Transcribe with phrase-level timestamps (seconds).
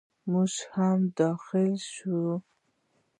[0.31, 2.33] موږ هم داخل شوو.